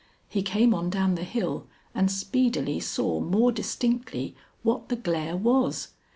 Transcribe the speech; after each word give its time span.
He 0.27 0.41
came 0.41 0.73
on 0.73 0.89
down 0.89 1.13
the 1.13 1.23
hill 1.23 1.67
and 1.93 2.09
speedily 2.11 2.79
saw 2.79 3.19
more 3.19 3.51
distinctly 3.51 4.35
what 4.63 4.89
the 4.89 4.95
glare 4.95 5.37
was. 5.37 5.89